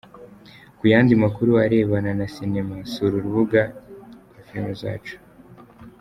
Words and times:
Ku 0.77 0.83
yandi 0.91 1.13
makuru 1.23 1.51
arebana 1.63 2.11
na 2.19 2.27
Sinema 2.33 2.75
sura 2.91 3.13
urubuga 3.17 3.61
Filmzacu. 4.47 5.15